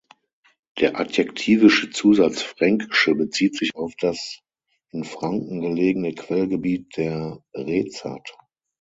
Der 0.79 0.99
adjektivische 0.99 1.91
Zusatz 1.91 2.41
"Fränkische" 2.41 3.13
bezieht 3.13 3.55
sich 3.55 3.75
auf 3.75 3.93
das 3.99 4.39
in 4.89 5.03
Franken 5.03 5.61
gelegene 5.61 6.15
Quellgebiet 6.15 6.97
der 6.97 7.39
Rezat. 7.53 8.35